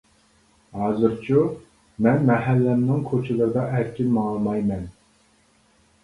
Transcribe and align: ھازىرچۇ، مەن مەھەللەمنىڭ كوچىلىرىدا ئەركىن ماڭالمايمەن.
ھازىرچۇ، 0.77 1.41
مەن 2.05 2.23
مەھەللەمنىڭ 2.29 3.03
كوچىلىرىدا 3.09 3.65
ئەركىن 3.75 4.09
ماڭالمايمەن. 4.15 4.89